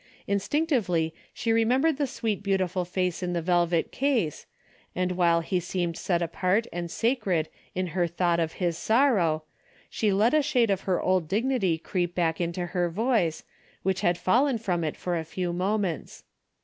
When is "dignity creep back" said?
11.27-12.41